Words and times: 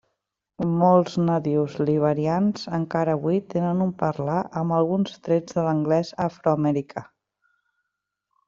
Molts 0.83 1.17
nadius 1.25 1.75
liberians 1.89 2.63
encara 2.79 3.15
avui 3.19 3.37
tenen 3.55 3.85
un 3.87 3.91
parlar 4.01 4.41
amb 4.63 4.77
alguns 4.81 5.21
trets 5.29 5.59
de 5.59 5.67
l'anglès 5.69 6.13
afroamericà. 6.29 7.09